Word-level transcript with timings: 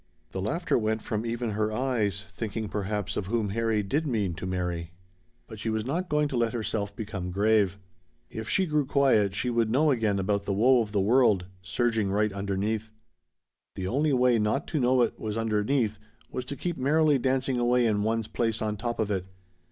The 0.31 0.41
laughter 0.41 0.79
went 0.79 1.03
from 1.03 1.27
even 1.27 1.51
her 1.51 1.71
eyes 1.71 2.23
thinking, 2.23 2.69
perhaps, 2.69 3.15
of 3.17 3.27
whom 3.27 3.49
Harry 3.49 3.83
did 3.83 4.07
mean 4.07 4.33
to 4.33 4.47
marry. 4.47 4.93
But 5.45 5.59
she 5.59 5.69
was 5.69 5.85
not 5.85 6.09
going 6.09 6.27
to 6.29 6.37
let 6.37 6.53
herself 6.53 6.95
become 6.95 7.29
grave. 7.29 7.77
If 8.27 8.49
she 8.49 8.65
grew 8.65 8.87
quiet 8.87 9.35
she 9.35 9.51
would 9.51 9.69
know 9.69 9.91
again 9.91 10.17
about 10.17 10.45
the 10.45 10.55
woe 10.55 10.81
of 10.81 10.91
the 10.91 10.99
world 11.01 11.45
surging 11.61 12.09
right 12.09 12.33
underneath. 12.33 12.91
The 13.75 13.85
only 13.87 14.11
way 14.11 14.39
not 14.39 14.65
to 14.69 14.79
know 14.79 15.03
it 15.03 15.19
was 15.19 15.37
underneath 15.37 15.99
was 16.31 16.45
to 16.45 16.55
keep 16.55 16.77
merrily 16.79 17.19
dancing 17.19 17.59
away 17.59 17.85
in 17.85 18.01
one's 18.01 18.27
place 18.27 18.59
on 18.59 18.77
top 18.77 18.99
of 18.99 19.11
it. 19.11 19.27